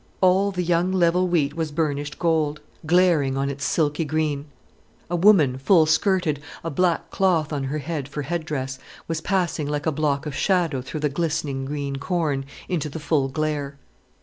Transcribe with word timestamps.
All 0.19 0.49
the 0.49 0.63
young 0.63 0.91
level 0.91 1.27
wheat 1.27 1.53
was 1.55 1.71
burnished 1.71 2.17
gold 2.17 2.59
glaring 2.87 3.37
on 3.37 3.51
its 3.51 3.63
silky 3.63 4.03
green. 4.03 4.45
A 5.11 5.15
woman, 5.15 5.59
full 5.59 5.85
skirted, 5.85 6.41
a 6.63 6.71
black 6.71 7.11
cloth 7.11 7.53
on 7.53 7.65
her 7.65 7.77
head 7.77 8.07
for 8.07 8.23
head 8.23 8.43
dress, 8.43 8.79
was 9.07 9.21
passing 9.21 9.67
like 9.67 9.85
a 9.85 9.91
block 9.91 10.25
of 10.25 10.33
shadow 10.33 10.81
through 10.81 11.01
the 11.01 11.09
glistening, 11.09 11.65
green 11.65 11.97
corn, 11.97 12.45
into 12.67 12.89
the 12.89 12.99
full 12.99 13.27
glare. 13.27 13.77